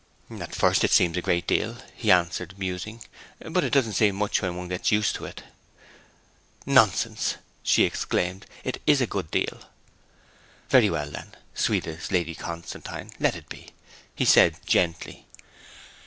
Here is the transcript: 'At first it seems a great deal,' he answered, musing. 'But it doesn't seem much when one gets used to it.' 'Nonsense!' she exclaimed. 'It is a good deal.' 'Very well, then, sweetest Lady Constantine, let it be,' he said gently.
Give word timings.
'At 0.31 0.55
first 0.55 0.83
it 0.83 0.89
seems 0.89 1.15
a 1.15 1.21
great 1.21 1.45
deal,' 1.45 1.77
he 1.95 2.09
answered, 2.11 2.57
musing. 2.57 3.03
'But 3.37 3.63
it 3.63 3.69
doesn't 3.71 3.93
seem 3.93 4.15
much 4.15 4.41
when 4.41 4.55
one 4.57 4.67
gets 4.67 4.91
used 4.91 5.13
to 5.17 5.25
it.' 5.25 5.43
'Nonsense!' 6.65 7.35
she 7.61 7.83
exclaimed. 7.83 8.47
'It 8.63 8.81
is 8.87 8.99
a 8.99 9.05
good 9.05 9.29
deal.' 9.29 9.61
'Very 10.71 10.89
well, 10.89 11.11
then, 11.11 11.35
sweetest 11.53 12.11
Lady 12.11 12.33
Constantine, 12.33 13.11
let 13.19 13.35
it 13.35 13.47
be,' 13.47 13.73
he 14.15 14.25
said 14.25 14.57
gently. 14.65 15.27